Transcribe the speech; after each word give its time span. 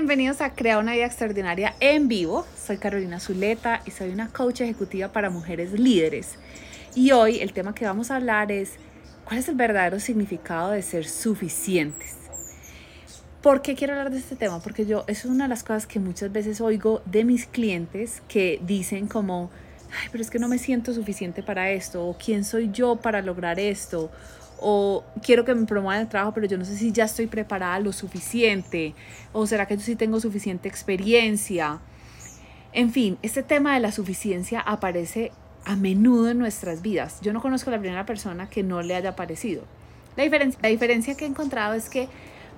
bienvenidos 0.00 0.40
a 0.40 0.54
Crea 0.54 0.78
una 0.78 0.94
vida 0.94 1.04
extraordinaria 1.04 1.74
en 1.78 2.08
vivo. 2.08 2.46
Soy 2.56 2.78
Carolina 2.78 3.20
Zuleta 3.20 3.82
y 3.84 3.90
soy 3.90 4.08
una 4.08 4.28
coach 4.28 4.62
ejecutiva 4.62 5.12
para 5.12 5.28
mujeres 5.28 5.78
líderes. 5.78 6.38
Y 6.94 7.10
hoy 7.10 7.40
el 7.40 7.52
tema 7.52 7.74
que 7.74 7.84
vamos 7.84 8.10
a 8.10 8.16
hablar 8.16 8.50
es 8.50 8.76
cuál 9.26 9.40
es 9.40 9.48
el 9.48 9.56
verdadero 9.56 10.00
significado 10.00 10.70
de 10.70 10.80
ser 10.80 11.06
suficientes. 11.06 12.16
¿Por 13.42 13.60
qué 13.60 13.74
quiero 13.74 13.92
hablar 13.92 14.10
de 14.10 14.16
este 14.16 14.36
tema? 14.36 14.60
Porque 14.60 14.86
yo, 14.86 15.04
es 15.06 15.26
una 15.26 15.44
de 15.44 15.50
las 15.50 15.62
cosas 15.62 15.86
que 15.86 16.00
muchas 16.00 16.32
veces 16.32 16.62
oigo 16.62 17.02
de 17.04 17.24
mis 17.24 17.44
clientes 17.44 18.22
que 18.26 18.58
dicen 18.62 19.06
como, 19.06 19.50
ay, 20.00 20.08
pero 20.10 20.22
es 20.22 20.30
que 20.30 20.38
no 20.38 20.48
me 20.48 20.56
siento 20.56 20.94
suficiente 20.94 21.42
para 21.42 21.72
esto, 21.72 22.06
o 22.06 22.16
quién 22.16 22.46
soy 22.46 22.70
yo 22.72 22.96
para 22.96 23.20
lograr 23.20 23.60
esto, 23.60 24.10
o 24.60 25.04
quiero 25.22 25.44
que 25.44 25.54
me 25.54 25.66
promuevan 25.66 26.02
el 26.02 26.08
trabajo, 26.08 26.32
pero 26.34 26.46
yo 26.46 26.58
no 26.58 26.64
sé 26.64 26.76
si 26.76 26.92
ya 26.92 27.04
estoy 27.04 27.26
preparada 27.26 27.80
lo 27.80 27.92
suficiente, 27.92 28.94
o 29.32 29.46
será 29.46 29.66
que 29.66 29.76
yo 29.76 29.82
sí 29.82 29.96
tengo 29.96 30.20
suficiente 30.20 30.68
experiencia. 30.68 31.80
En 32.72 32.92
fin, 32.92 33.18
este 33.22 33.42
tema 33.42 33.74
de 33.74 33.80
la 33.80 33.90
suficiencia 33.90 34.60
aparece 34.60 35.32
a 35.64 35.76
menudo 35.76 36.30
en 36.30 36.38
nuestras 36.38 36.82
vidas. 36.82 37.20
Yo 37.22 37.32
no 37.32 37.40
conozco 37.40 37.70
a 37.70 37.72
la 37.72 37.80
primera 37.80 38.06
persona 38.06 38.48
que 38.48 38.62
no 38.62 38.82
le 38.82 38.94
haya 38.94 39.10
aparecido. 39.10 39.64
La 40.16 40.24
diferencia, 40.24 40.60
la 40.62 40.68
diferencia 40.68 41.16
que 41.16 41.24
he 41.24 41.28
encontrado 41.28 41.74
es 41.74 41.88
que 41.88 42.08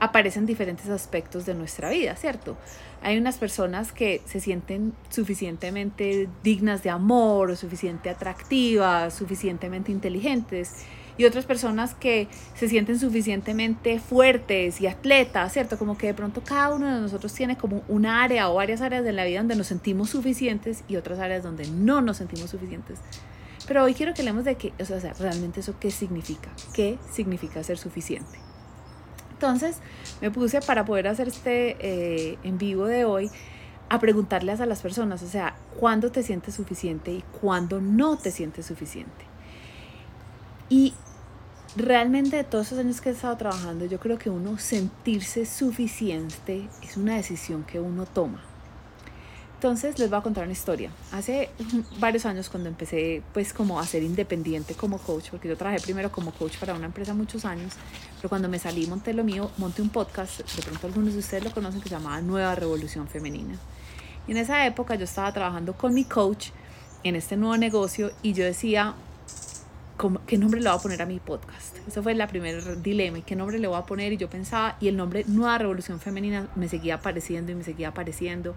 aparecen 0.00 0.46
diferentes 0.46 0.88
aspectos 0.88 1.46
de 1.46 1.54
nuestra 1.54 1.88
vida, 1.88 2.16
¿cierto? 2.16 2.56
Hay 3.02 3.16
unas 3.18 3.38
personas 3.38 3.92
que 3.92 4.20
se 4.26 4.40
sienten 4.40 4.92
suficientemente 5.10 6.28
dignas 6.42 6.82
de 6.82 6.90
amor, 6.90 7.56
suficientemente 7.56 8.10
atractivas, 8.10 9.14
suficientemente 9.14 9.92
inteligentes 9.92 10.84
y 11.18 11.24
otras 11.24 11.44
personas 11.44 11.94
que 11.94 12.28
se 12.54 12.68
sienten 12.68 12.98
suficientemente 12.98 14.00
fuertes 14.00 14.80
y 14.80 14.86
atletas, 14.86 15.52
¿cierto? 15.52 15.78
Como 15.78 15.98
que 15.98 16.08
de 16.08 16.14
pronto 16.14 16.42
cada 16.42 16.74
uno 16.74 16.92
de 16.92 17.00
nosotros 17.00 17.32
tiene 17.32 17.56
como 17.56 17.82
una 17.88 18.22
área 18.22 18.48
o 18.48 18.54
varias 18.54 18.80
áreas 18.80 19.04
de 19.04 19.12
la 19.12 19.24
vida 19.24 19.38
donde 19.38 19.56
nos 19.56 19.66
sentimos 19.66 20.10
suficientes 20.10 20.84
y 20.88 20.96
otras 20.96 21.18
áreas 21.18 21.42
donde 21.42 21.66
no 21.68 22.00
nos 22.00 22.18
sentimos 22.18 22.50
suficientes. 22.50 22.98
Pero 23.66 23.84
hoy 23.84 23.94
quiero 23.94 24.14
que 24.14 24.22
hablemos 24.22 24.44
de 24.44 24.56
qué, 24.56 24.72
o 24.80 24.84
sea, 24.84 25.12
realmente 25.14 25.60
eso 25.60 25.74
qué 25.78 25.90
significa, 25.90 26.50
qué 26.74 26.98
significa 27.10 27.62
ser 27.62 27.78
suficiente. 27.78 28.38
Entonces 29.32 29.78
me 30.20 30.30
puse 30.30 30.60
para 30.60 30.84
poder 30.84 31.08
hacer 31.08 31.28
este 31.28 31.76
eh, 31.80 32.38
en 32.42 32.58
vivo 32.58 32.86
de 32.86 33.04
hoy 33.04 33.30
a 33.88 33.98
preguntarles 33.98 34.60
a 34.60 34.66
las 34.66 34.80
personas, 34.80 35.22
o 35.22 35.28
sea, 35.28 35.54
¿cuándo 35.78 36.10
te 36.10 36.22
sientes 36.22 36.54
suficiente 36.54 37.12
y 37.12 37.22
cuándo 37.40 37.80
no 37.80 38.16
te 38.16 38.30
sientes 38.30 38.66
suficiente? 38.66 39.26
Y 40.70 40.94
realmente 41.76 42.36
de 42.36 42.44
todos 42.44 42.66
esos 42.66 42.78
años 42.78 43.00
que 43.00 43.10
he 43.10 43.12
estado 43.12 43.36
trabajando, 43.36 43.86
yo 43.86 43.98
creo 43.98 44.18
que 44.18 44.30
uno 44.30 44.58
sentirse 44.58 45.46
suficiente 45.46 46.68
es 46.82 46.96
una 46.96 47.16
decisión 47.16 47.64
que 47.64 47.80
uno 47.80 48.06
toma. 48.06 48.42
Entonces 49.54 49.96
les 50.00 50.10
voy 50.10 50.18
a 50.18 50.22
contar 50.22 50.42
una 50.42 50.52
historia. 50.52 50.90
Hace 51.12 51.48
varios 52.00 52.26
años 52.26 52.48
cuando 52.48 52.68
empecé 52.68 53.22
pues 53.32 53.52
como 53.52 53.78
a 53.78 53.86
ser 53.86 54.02
independiente 54.02 54.74
como 54.74 54.98
coach, 54.98 55.30
porque 55.30 55.48
yo 55.48 55.56
trabajé 55.56 55.80
primero 55.80 56.10
como 56.10 56.32
coach 56.32 56.58
para 56.58 56.74
una 56.74 56.86
empresa 56.86 57.14
muchos 57.14 57.44
años, 57.44 57.74
pero 58.16 58.28
cuando 58.28 58.48
me 58.48 58.58
salí 58.58 58.88
monté 58.88 59.14
lo 59.14 59.22
mío, 59.22 59.52
monté 59.58 59.80
un 59.80 59.90
podcast, 59.90 60.40
de 60.40 60.62
pronto 60.62 60.88
algunos 60.88 61.12
de 61.12 61.20
ustedes 61.20 61.44
lo 61.44 61.52
conocen, 61.52 61.80
que 61.80 61.88
se 61.88 61.94
llamaba 61.94 62.20
Nueva 62.20 62.56
Revolución 62.56 63.06
Femenina. 63.06 63.54
Y 64.26 64.32
en 64.32 64.38
esa 64.38 64.66
época 64.66 64.96
yo 64.96 65.04
estaba 65.04 65.32
trabajando 65.32 65.74
con 65.74 65.94
mi 65.94 66.04
coach 66.04 66.48
en 67.04 67.14
este 67.14 67.36
nuevo 67.36 67.56
negocio 67.56 68.10
y 68.20 68.32
yo 68.32 68.44
decía, 68.44 68.96
¿qué 70.26 70.38
nombre 70.38 70.60
le 70.60 70.68
voy 70.68 70.78
a 70.78 70.82
poner 70.82 71.02
a 71.02 71.06
mi 71.06 71.20
podcast? 71.20 71.76
Ese 71.86 72.02
fue 72.02 72.12
el 72.12 72.26
primer 72.26 72.82
dilema, 72.82 73.18
¿y 73.18 73.22
qué 73.22 73.36
nombre 73.36 73.58
le 73.58 73.68
voy 73.68 73.78
a 73.78 73.82
poner? 73.82 74.12
Y 74.12 74.16
yo 74.16 74.28
pensaba, 74.28 74.76
y 74.80 74.88
el 74.88 74.96
nombre 74.96 75.24
Nueva 75.28 75.58
Revolución 75.58 76.00
Femenina 76.00 76.48
me 76.56 76.68
seguía 76.68 76.96
apareciendo 76.96 77.52
y 77.52 77.54
me 77.54 77.64
seguía 77.64 77.88
apareciendo. 77.88 78.54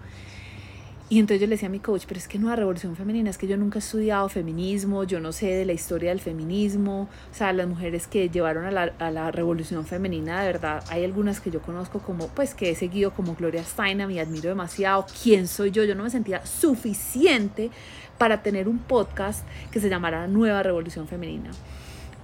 Y 1.07 1.19
entonces 1.19 1.39
yo 1.39 1.45
le 1.45 1.51
decía 1.51 1.67
a 1.67 1.71
mi 1.71 1.79
coach, 1.79 2.05
pero 2.07 2.17
es 2.17 2.27
que 2.27 2.39
Nueva 2.39 2.55
Revolución 2.55 2.95
Femenina, 2.95 3.29
es 3.29 3.37
que 3.37 3.45
yo 3.45 3.57
nunca 3.57 3.77
he 3.77 3.79
estudiado 3.79 4.27
feminismo, 4.27 5.03
yo 5.03 5.19
no 5.19 5.31
sé 5.33 5.47
de 5.47 5.63
la 5.63 5.73
historia 5.73 6.09
del 6.09 6.19
feminismo, 6.19 7.07
o 7.31 7.33
sea, 7.33 7.53
las 7.53 7.67
mujeres 7.67 8.07
que 8.07 8.27
llevaron 8.27 8.65
a 8.65 8.71
la, 8.71 8.93
a 8.97 9.11
la 9.11 9.29
Revolución 9.29 9.85
Femenina, 9.85 10.41
de 10.41 10.47
verdad, 10.47 10.83
hay 10.89 11.03
algunas 11.03 11.39
que 11.39 11.51
yo 11.51 11.61
conozco 11.61 11.99
como, 11.99 12.27
pues 12.29 12.55
que 12.55 12.71
he 12.71 12.75
seguido 12.75 13.11
como 13.11 13.35
Gloria 13.35 13.63
Steinem 13.63 14.09
y 14.09 14.17
admiro 14.17 14.49
demasiado, 14.49 15.05
¿quién 15.21 15.47
soy 15.47 15.69
yo? 15.69 15.83
Yo 15.83 15.93
no 15.93 16.03
me 16.03 16.09
sentía 16.09 16.43
suficiente 16.43 17.69
para 18.17 18.41
tener 18.41 18.67
un 18.67 18.79
podcast 18.79 19.45
que 19.69 19.79
se 19.79 19.89
llamara 19.89 20.25
Nueva 20.25 20.63
Revolución 20.63 21.07
Femenina. 21.07 21.51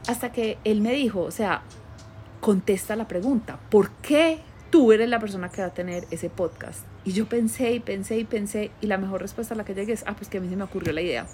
Hasta 0.07 0.31
que 0.31 0.57
él 0.63 0.81
me 0.81 0.93
dijo, 0.93 1.21
o 1.21 1.31
sea, 1.31 1.61
contesta 2.39 2.95
la 2.95 3.07
pregunta, 3.07 3.59
¿por 3.69 3.91
qué 4.01 4.39
tú 4.71 4.91
eres 4.91 5.07
la 5.09 5.19
persona 5.19 5.49
que 5.49 5.61
va 5.61 5.67
a 5.67 5.73
tener 5.73 6.05
ese 6.09 6.29
podcast? 6.29 6.79
Y 7.05 7.13
yo 7.13 7.27
pensé 7.27 7.73
y 7.73 7.79
pensé 7.79 8.17
y 8.17 8.23
pensé 8.23 8.71
y 8.81 8.87
la 8.87 8.97
mejor 8.97 9.21
respuesta 9.21 9.53
a 9.53 9.57
la 9.57 9.65
que 9.65 9.75
llegué 9.75 9.93
es, 9.93 10.03
ah, 10.07 10.15
pues 10.15 10.29
que 10.29 10.39
a 10.39 10.41
mí 10.41 10.49
se 10.49 10.55
me 10.55 10.63
ocurrió 10.63 10.93
la 10.93 11.01
idea. 11.01 11.27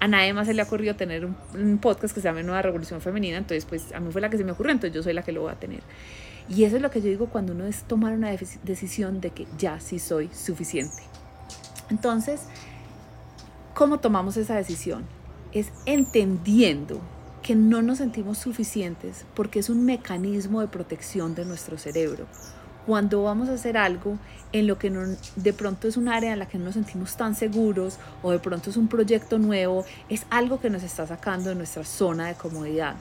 A 0.00 0.08
nadie 0.08 0.32
más 0.32 0.46
se 0.46 0.54
le 0.54 0.62
ocurrió 0.62 0.96
tener 0.96 1.26
un, 1.26 1.78
podcast 1.78 2.14
que 2.14 2.20
se 2.20 2.28
llame 2.28 2.42
Nueva 2.42 2.62
Revolución 2.62 3.00
Femenina, 3.00 3.36
entonces 3.36 3.66
pues 3.66 3.92
a 3.92 4.00
mí 4.00 4.10
fue 4.10 4.20
la 4.20 4.30
que 4.30 4.38
se 4.38 4.44
me 4.44 4.52
ocurrió, 4.52 4.72
entonces 4.72 4.94
yo 4.94 5.02
soy 5.02 5.12
la 5.12 5.22
que 5.22 5.32
lo 5.32 5.42
voy 5.42 5.52
a 5.52 5.56
tener. 5.56 5.82
Y 6.48 6.64
eso 6.64 6.76
es 6.76 6.82
lo 6.82 6.90
que 6.90 7.00
yo 7.00 7.08
digo 7.08 7.26
cuando 7.26 7.52
uno 7.52 7.66
es 7.66 7.84
tomar 7.84 8.14
una 8.14 8.30
decisión 8.30 9.20
de 9.20 9.30
que 9.30 9.46
ya 9.58 9.80
sí 9.80 9.98
soy 9.98 10.30
suficiente. 10.32 11.02
Entonces, 11.90 12.48
¿Cómo 13.74 13.98
tomamos 13.98 14.36
esa 14.36 14.54
decisión? 14.54 15.04
Es 15.50 15.72
entendiendo 15.84 17.00
que 17.42 17.56
no 17.56 17.82
nos 17.82 17.98
sentimos 17.98 18.38
suficientes 18.38 19.26
porque 19.34 19.58
es 19.58 19.68
un 19.68 19.84
mecanismo 19.84 20.60
de 20.60 20.68
protección 20.68 21.34
de 21.34 21.44
nuestro 21.44 21.76
cerebro. 21.76 22.26
Cuando 22.86 23.22
vamos 23.22 23.48
a 23.48 23.54
hacer 23.54 23.76
algo 23.76 24.18
en 24.52 24.66
lo 24.66 24.78
que 24.78 24.92
de 25.36 25.52
pronto 25.52 25.88
es 25.88 25.96
un 25.96 26.08
área 26.08 26.32
en 26.32 26.38
la 26.38 26.46
que 26.46 26.58
no 26.58 26.66
nos 26.66 26.74
sentimos 26.74 27.16
tan 27.16 27.34
seguros 27.34 27.98
o 28.22 28.30
de 28.30 28.38
pronto 28.38 28.70
es 28.70 28.76
un 28.76 28.88
proyecto 28.88 29.38
nuevo, 29.38 29.84
es 30.08 30.26
algo 30.30 30.60
que 30.60 30.70
nos 30.70 30.82
está 30.82 31.06
sacando 31.06 31.48
de 31.48 31.54
nuestra 31.54 31.84
zona 31.84 32.28
de 32.28 32.34
comodidad. 32.34 32.96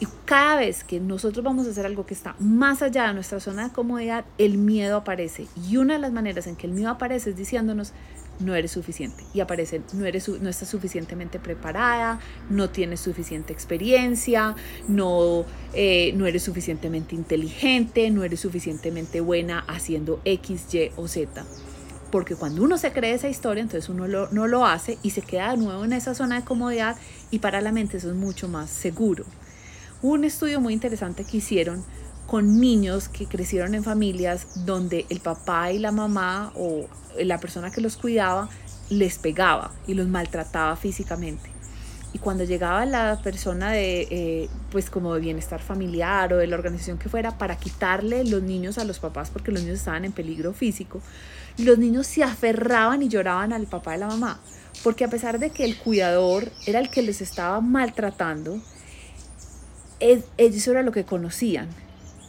Y 0.00 0.06
cada 0.24 0.56
vez 0.56 0.82
que 0.82 1.00
nosotros 1.00 1.44
vamos 1.44 1.66
a 1.66 1.70
hacer 1.70 1.86
algo 1.86 2.04
que 2.04 2.14
está 2.14 2.34
más 2.38 2.82
allá 2.82 3.06
de 3.06 3.14
nuestra 3.14 3.40
zona 3.40 3.68
de 3.68 3.72
comodidad, 3.72 4.24
el 4.38 4.58
miedo 4.58 4.96
aparece. 4.96 5.46
Y 5.68 5.76
una 5.76 5.94
de 5.94 6.00
las 6.00 6.12
maneras 6.12 6.46
en 6.46 6.56
que 6.56 6.66
el 6.66 6.72
miedo 6.72 6.90
aparece 6.90 7.30
es 7.30 7.36
diciéndonos, 7.36 7.92
no 8.40 8.54
eres 8.54 8.72
suficiente. 8.72 9.24
Y 9.32 9.40
aparecen, 9.40 9.84
no, 9.92 10.04
eres, 10.04 10.28
no 10.28 10.48
estás 10.48 10.68
suficientemente 10.68 11.38
preparada, 11.38 12.20
no 12.50 12.70
tienes 12.70 13.00
suficiente 13.00 13.52
experiencia, 13.52 14.54
no, 14.88 15.44
eh, 15.72 16.12
no 16.16 16.26
eres 16.26 16.42
suficientemente 16.42 17.14
inteligente, 17.14 18.10
no 18.10 18.24
eres 18.24 18.40
suficientemente 18.40 19.20
buena 19.20 19.60
haciendo 19.68 20.20
X, 20.24 20.74
Y 20.74 20.90
o 20.96 21.08
Z. 21.08 21.44
Porque 22.10 22.36
cuando 22.36 22.62
uno 22.62 22.78
se 22.78 22.92
cree 22.92 23.14
esa 23.14 23.28
historia, 23.28 23.62
entonces 23.62 23.88
uno 23.88 24.06
no 24.06 24.46
lo 24.46 24.66
hace 24.66 24.98
y 25.02 25.10
se 25.10 25.20
queda 25.20 25.50
de 25.50 25.56
nuevo 25.56 25.84
en 25.84 25.92
esa 25.92 26.14
zona 26.14 26.36
de 26.40 26.44
comodidad 26.44 26.96
y 27.30 27.40
para 27.40 27.60
la 27.60 27.72
mente 27.72 27.96
eso 27.96 28.08
es 28.08 28.14
mucho 28.14 28.48
más 28.48 28.70
seguro. 28.70 29.24
Un 30.00 30.24
estudio 30.24 30.60
muy 30.60 30.74
interesante 30.74 31.24
que 31.24 31.38
hicieron 31.38 31.82
con 32.26 32.60
niños 32.60 33.08
que 33.08 33.26
crecieron 33.26 33.74
en 33.74 33.84
familias 33.84 34.64
donde 34.64 35.06
el 35.08 35.20
papá 35.20 35.72
y 35.72 35.78
la 35.78 35.92
mamá 35.92 36.52
o 36.56 36.86
la 37.18 37.38
persona 37.38 37.70
que 37.70 37.80
los 37.80 37.96
cuidaba 37.96 38.48
les 38.90 39.18
pegaba 39.18 39.72
y 39.86 39.94
los 39.94 40.08
maltrataba 40.08 40.76
físicamente. 40.76 41.50
Y 42.12 42.18
cuando 42.18 42.44
llegaba 42.44 42.86
la 42.86 43.20
persona 43.24 43.72
de, 43.72 44.06
eh, 44.08 44.48
pues 44.70 44.88
como 44.88 45.14
de 45.14 45.20
bienestar 45.20 45.60
familiar 45.60 46.32
o 46.32 46.36
de 46.36 46.46
la 46.46 46.54
organización 46.54 46.96
que 46.96 47.08
fuera, 47.08 47.38
para 47.38 47.56
quitarle 47.56 48.24
los 48.24 48.40
niños 48.40 48.78
a 48.78 48.84
los 48.84 49.00
papás 49.00 49.30
porque 49.30 49.50
los 49.50 49.62
niños 49.62 49.80
estaban 49.80 50.04
en 50.04 50.12
peligro 50.12 50.52
físico, 50.52 51.00
los 51.58 51.76
niños 51.76 52.06
se 52.06 52.22
aferraban 52.22 53.02
y 53.02 53.08
lloraban 53.08 53.52
al 53.52 53.66
papá 53.66 53.96
y 53.96 53.98
la 53.98 54.06
mamá. 54.06 54.40
Porque 54.84 55.04
a 55.04 55.08
pesar 55.08 55.40
de 55.40 55.50
que 55.50 55.64
el 55.64 55.76
cuidador 55.76 56.50
era 56.66 56.78
el 56.78 56.88
que 56.88 57.02
les 57.02 57.20
estaba 57.20 57.60
maltratando, 57.60 58.60
ellos 59.98 60.68
era 60.68 60.82
lo 60.82 60.92
que 60.92 61.04
conocían. 61.04 61.68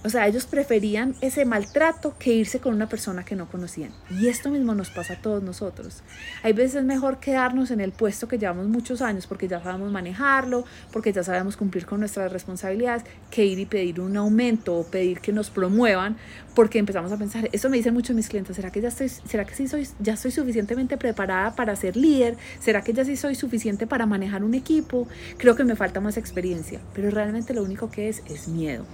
O 0.06 0.10
sea, 0.10 0.28
ellos 0.28 0.46
preferían 0.46 1.16
ese 1.22 1.46
maltrato 1.46 2.13
que 2.19 2.31
irse 2.31 2.60
con 2.60 2.75
una 2.75 2.88
persona 2.88 3.25
que 3.25 3.36
no 3.36 3.48
conocían. 3.48 3.90
Y 4.12 4.28
esto 4.28 4.52
mismo 4.52 4.75
nos 4.75 4.92
pasa 4.92 5.16
a 5.16 5.22
todos 5.22 5.42
nosotros. 5.42 6.04
Hay 6.44 6.54
veces 6.54 6.84
mejor 6.84 7.19
quedarnos 7.19 7.72
en 7.72 7.81
el 7.81 7.92
puesto 7.92 8.28
que 8.28 8.38
llevamos 8.38 8.68
muchos 8.68 9.02
años 9.02 9.25
porque 9.25 9.48
ya 9.48 9.63
sabemos 9.63 9.92
manejarlo, 9.92 10.63
porque 10.94 11.12
ya 11.12 11.24
sabemos 11.24 11.57
cumplir 11.57 11.88
con 11.88 12.02
nuestras 12.02 12.31
responsabilidades, 12.31 13.04
que 13.31 13.46
ir 13.46 13.57
y 13.57 13.66
pedir 13.66 14.00
un 14.00 14.16
aumento 14.16 14.75
o 14.75 14.84
pedir 14.86 15.22
que 15.22 15.34
nos 15.34 15.50
promuevan, 15.50 16.18
porque 16.54 16.78
empezamos 16.78 17.12
a 17.12 17.18
pensar, 17.18 17.50
eso 17.52 17.68
me 17.72 17.78
dicen 17.78 17.96
muchos 17.96 18.16
mis 18.16 18.30
clientes, 18.30 18.56
¿será 18.56 18.72
que 18.72 18.81
ya 18.81 18.90
estoy, 18.90 19.10
será 19.10 19.44
que 19.44 19.56
sí 19.56 19.68
soy, 19.68 19.88
ya 20.00 20.13
estoy 20.13 20.30
suficientemente 20.30 20.98
preparada 20.98 21.56
para 21.56 21.75
ser 21.75 21.98
líder? 21.98 22.38
¿Será 22.60 22.84
que 22.84 22.94
ya 22.94 23.04
sí 23.06 23.18
soy 23.18 23.34
suficiente 23.34 23.88
para 23.88 24.06
manejar 24.06 24.44
un 24.44 24.54
equipo? 24.54 25.07
Creo 25.38 25.56
que 25.56 25.63
me 25.63 25.75
falta 25.75 26.00
más 26.00 26.16
experiencia, 26.18 26.80
pero 26.94 27.10
realmente 27.10 27.56
lo 27.56 27.63
único 27.63 27.90
que 27.90 28.07
es 28.07 28.22
es 28.30 28.48
miedo 28.48 28.86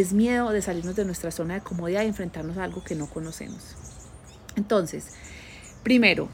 es 0.00 0.12
miedo 0.12 0.50
de 0.50 0.60
salirnos 0.60 0.94
de 0.94 1.06
nuestra 1.06 1.30
zona 1.30 1.54
de 1.54 1.60
comodidad 1.62 2.02
y 2.02 2.08
enfrentarnos 2.08 2.58
a 2.58 2.64
algo 2.64 2.84
que 2.84 2.94
no 2.94 3.06
conocemos. 3.06 3.76
Entonces, 4.54 5.06
primero, 5.82 6.28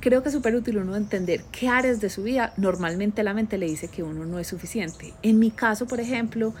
creo 0.00 0.22
que 0.22 0.30
es 0.30 0.34
súper 0.34 0.54
útil 0.54 0.78
uno 0.78 0.96
entender 0.96 1.44
qué 1.52 1.68
áreas 1.68 2.00
de 2.00 2.08
su 2.08 2.22
vida 2.22 2.54
normalmente 2.56 3.22
la 3.22 3.34
mente 3.34 3.58
le 3.58 3.66
dice 3.66 3.88
que 3.88 4.02
uno 4.02 4.24
no 4.24 4.38
es 4.38 4.46
suficiente. 4.46 5.12
En 5.22 5.38
mi 5.38 5.50
caso, 5.50 5.86
por 5.86 6.00
ejemplo, 6.00 6.54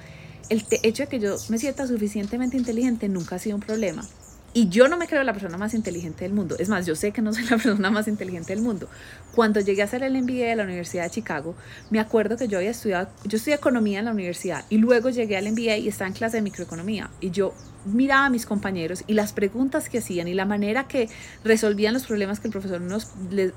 el 0.50 0.62
hecho 0.82 1.04
de 1.04 1.08
que 1.08 1.20
yo 1.20 1.36
me 1.48 1.56
sienta 1.56 1.86
suficientemente 1.86 2.58
inteligente 2.58 3.08
nunca 3.08 3.36
ha 3.36 3.38
sido 3.38 3.56
un 3.56 3.62
problema. 3.62 4.06
Y 4.54 4.68
yo 4.68 4.86
no 4.86 4.98
me 4.98 5.06
creo 5.06 5.22
la 5.22 5.32
persona 5.32 5.56
más 5.56 5.72
inteligente 5.72 6.24
del 6.24 6.34
mundo. 6.34 6.56
Es 6.58 6.68
más, 6.68 6.84
yo 6.84 6.94
sé 6.94 7.12
que 7.12 7.22
no 7.22 7.32
soy 7.32 7.44
la 7.44 7.50
persona 7.56 7.90
más 7.90 8.06
inteligente 8.06 8.54
del 8.54 8.62
mundo. 8.62 8.88
Cuando 9.34 9.60
llegué 9.60 9.80
a 9.80 9.86
hacer 9.86 10.02
el 10.02 10.20
MBA 10.20 10.46
de 10.46 10.56
la 10.56 10.64
Universidad 10.64 11.04
de 11.04 11.10
Chicago, 11.10 11.54
me 11.90 12.00
acuerdo 12.00 12.36
que 12.36 12.48
yo 12.48 12.58
había 12.58 12.70
estudiado, 12.70 13.08
yo 13.24 13.38
estudié 13.38 13.54
economía 13.56 14.00
en 14.00 14.04
la 14.04 14.12
universidad 14.12 14.64
y 14.68 14.76
luego 14.76 15.08
llegué 15.08 15.38
al 15.38 15.50
MBA 15.50 15.78
y 15.78 15.88
estaba 15.88 16.08
en 16.08 16.14
clase 16.14 16.36
de 16.36 16.42
microeconomía. 16.42 17.10
Y 17.20 17.30
yo 17.30 17.54
miraba 17.86 18.26
a 18.26 18.30
mis 18.30 18.44
compañeros 18.44 19.04
y 19.06 19.14
las 19.14 19.32
preguntas 19.32 19.88
que 19.88 19.98
hacían 19.98 20.28
y 20.28 20.34
la 20.34 20.44
manera 20.44 20.86
que 20.86 21.08
resolvían 21.44 21.94
los 21.94 22.04
problemas 22.04 22.38
que 22.38 22.48
el 22.48 22.52
profesor 22.52 22.80
nos, 22.80 23.08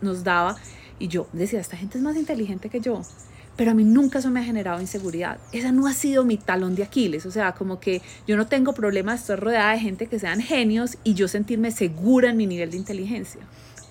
nos 0.02 0.24
daba. 0.24 0.56
Y 0.98 1.10
yo 1.10 1.28
decía, 1.34 1.60
esta 1.60 1.76
gente 1.76 1.98
es 1.98 2.04
más 2.06 2.16
inteligente 2.16 2.70
que 2.70 2.80
yo 2.80 3.02
pero 3.56 3.72
a 3.72 3.74
mí 3.74 3.84
nunca 3.84 4.20
eso 4.20 4.30
me 4.30 4.40
ha 4.40 4.44
generado 4.44 4.82
inseguridad. 4.82 5.38
Esa 5.52 5.72
no 5.72 5.88
ha 5.88 5.94
sido 5.94 6.24
mi 6.24 6.38
talón 6.38 6.76
de 6.76 6.84
Aquiles, 6.84 7.26
o 7.26 7.32
sea, 7.32 7.54
como 7.54 7.80
que 7.80 8.02
yo 8.28 8.38
no 8.38 8.48
tengo 8.48 8.74
problemas, 8.74 9.22
estoy 9.22 9.38
rodeada 9.38 9.72
de 9.72 9.80
gente 9.80 10.08
que 10.08 10.20
sean 10.20 10.42
genios 10.42 10.98
y 11.04 11.14
yo 11.14 11.28
sentirme 11.28 11.72
segura 11.72 12.30
en 12.30 12.38
mi 12.38 12.48
nivel 12.48 12.72
de 12.72 12.78
inteligencia 12.78 13.42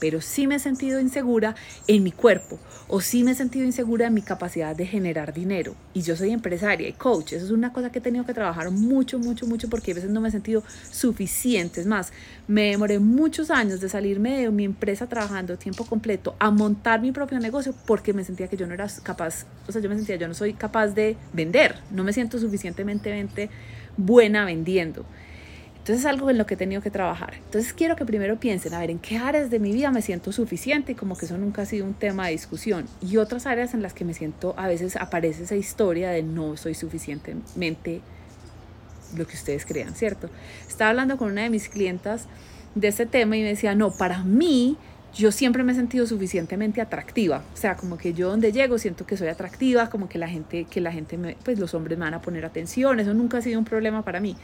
pero 0.04 0.20
sí 0.20 0.46
me 0.46 0.56
he 0.56 0.58
sentido 0.58 1.00
insegura 1.00 1.54
en 1.86 2.02
mi 2.02 2.12
cuerpo 2.12 2.58
o 2.88 3.00
sí 3.00 3.24
me 3.24 3.30
he 3.30 3.34
sentido 3.34 3.64
insegura 3.64 4.06
en 4.06 4.12
mi 4.12 4.20
capacidad 4.20 4.76
de 4.76 4.84
generar 4.84 5.32
dinero. 5.32 5.74
Y 5.94 6.02
yo 6.02 6.14
soy 6.14 6.30
empresaria 6.30 6.86
y 6.86 6.92
coach, 6.92 7.32
eso 7.32 7.46
es 7.46 7.50
una 7.50 7.72
cosa 7.72 7.90
que 7.90 8.00
he 8.00 8.02
tenido 8.02 8.26
que 8.26 8.34
trabajar 8.34 8.70
mucho, 8.70 9.18
mucho, 9.18 9.46
mucho 9.46 9.70
porque 9.70 9.92
a 9.92 9.94
veces 9.94 10.10
no 10.10 10.20
me 10.20 10.28
he 10.28 10.30
sentido 10.30 10.62
suficiente. 10.90 11.80
Es 11.80 11.86
más, 11.86 12.12
me 12.46 12.64
demoré 12.64 12.98
muchos 12.98 13.50
años 13.50 13.80
de 13.80 13.88
salirme 13.88 14.42
de 14.42 14.50
mi 14.50 14.64
empresa 14.64 15.06
trabajando 15.06 15.56
tiempo 15.56 15.86
completo 15.86 16.36
a 16.38 16.50
montar 16.50 17.00
mi 17.00 17.10
propio 17.10 17.40
negocio 17.40 17.74
porque 17.86 18.12
me 18.12 18.24
sentía 18.24 18.48
que 18.48 18.58
yo 18.58 18.66
no 18.66 18.74
era 18.74 18.86
capaz, 19.02 19.46
o 19.66 19.72
sea, 19.72 19.80
yo 19.80 19.88
me 19.88 19.96
sentía, 19.96 20.16
yo 20.16 20.28
no 20.28 20.34
soy 20.34 20.52
capaz 20.52 20.88
de 20.88 21.16
vender, 21.32 21.76
no 21.90 22.04
me 22.04 22.12
siento 22.12 22.38
suficientemente 22.38 23.48
buena 23.96 24.44
vendiendo. 24.44 25.06
Entonces 25.84 26.06
es 26.06 26.06
algo 26.06 26.30
en 26.30 26.38
lo 26.38 26.46
que 26.46 26.54
he 26.54 26.56
tenido 26.56 26.80
que 26.80 26.90
trabajar. 26.90 27.34
Entonces 27.44 27.74
quiero 27.74 27.94
que 27.94 28.06
primero 28.06 28.40
piensen, 28.40 28.72
a 28.72 28.78
ver, 28.78 28.90
¿en 28.90 28.98
qué 28.98 29.18
áreas 29.18 29.50
de 29.50 29.58
mi 29.58 29.70
vida 29.70 29.90
me 29.90 30.00
siento 30.00 30.32
suficiente? 30.32 30.96
Como 30.96 31.14
que 31.14 31.26
eso 31.26 31.36
nunca 31.36 31.60
ha 31.60 31.66
sido 31.66 31.84
un 31.84 31.92
tema 31.92 32.24
de 32.24 32.32
discusión. 32.32 32.86
Y 33.02 33.18
otras 33.18 33.44
áreas 33.44 33.74
en 33.74 33.82
las 33.82 33.92
que 33.92 34.06
me 34.06 34.14
siento, 34.14 34.54
a 34.56 34.66
veces 34.66 34.96
aparece 34.96 35.42
esa 35.42 35.56
historia 35.56 36.08
de 36.08 36.22
no 36.22 36.56
soy 36.56 36.72
suficientemente 36.72 38.00
lo 39.14 39.26
que 39.26 39.34
ustedes 39.34 39.66
crean, 39.66 39.94
¿cierto? 39.94 40.30
Estaba 40.66 40.88
hablando 40.88 41.18
con 41.18 41.30
una 41.30 41.42
de 41.42 41.50
mis 41.50 41.68
clientas 41.68 42.28
de 42.74 42.88
este 42.88 43.04
tema 43.04 43.36
y 43.36 43.42
me 43.42 43.48
decía, 43.48 43.74
no, 43.74 43.90
para 43.90 44.24
mí 44.24 44.78
yo 45.14 45.32
siempre 45.32 45.62
me 45.64 45.72
he 45.72 45.74
sentido 45.74 46.06
suficientemente 46.06 46.80
atractiva, 46.80 47.44
o 47.52 47.56
sea, 47.56 47.76
como 47.76 47.96
que 47.96 48.14
yo 48.14 48.30
donde 48.30 48.52
llego 48.52 48.78
siento 48.78 49.06
que 49.06 49.16
soy 49.16 49.28
atractiva, 49.28 49.88
como 49.88 50.08
que 50.08 50.18
la 50.18 50.28
gente, 50.28 50.64
que 50.64 50.80
la 50.80 50.90
gente, 50.90 51.36
pues 51.44 51.58
los 51.58 51.74
hombres 51.74 51.98
me 51.98 52.04
van 52.04 52.14
a 52.14 52.20
poner 52.20 52.44
atención, 52.44 52.98
eso 52.98 53.14
nunca 53.14 53.38
ha 53.38 53.42
sido 53.42 53.58
un 53.58 53.64
problema 53.64 54.02
para 54.02 54.18
mí. 54.18 54.36